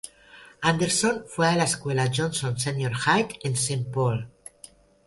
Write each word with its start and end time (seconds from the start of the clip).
Anderson 0.63 1.25
fue 1.27 1.47
a 1.47 1.55
la 1.55 1.65
escuela 1.65 2.09
Johnson 2.11 2.57
Senior 2.57 2.91
High 2.95 3.27
en 3.43 3.55
Saint 3.55 3.87
Paul. 3.89 4.27